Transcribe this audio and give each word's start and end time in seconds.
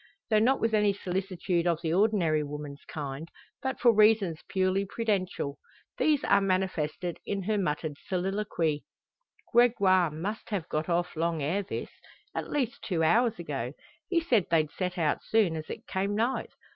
Though 0.31 0.39
not 0.39 0.59
with 0.59 0.73
any 0.73 0.93
solicitude 0.93 1.67
of 1.67 1.83
the 1.83 1.93
ordinary 1.93 2.41
woman's 2.41 2.83
kind, 2.87 3.29
but 3.61 3.79
for 3.79 3.93
reasons 3.93 4.41
purely 4.49 4.83
prudential. 4.83 5.59
These 5.99 6.23
are 6.23 6.41
manifested 6.41 7.19
in 7.23 7.43
her 7.43 7.59
muttered 7.59 7.97
soliloquy: 8.07 8.83
"Gregoire 9.53 10.09
must 10.09 10.49
have 10.49 10.67
got 10.69 10.89
off 10.89 11.15
long 11.15 11.43
ere 11.43 11.61
this 11.61 11.91
at 12.33 12.49
least 12.49 12.81
two 12.81 13.03
hours 13.03 13.37
ago. 13.37 13.73
He 14.09 14.19
said 14.19 14.47
they'd 14.49 14.71
set 14.71 14.97
out 14.97 15.21
soon 15.23 15.55
as 15.55 15.69
it 15.69 15.85
came 15.85 16.15
night. 16.15 16.49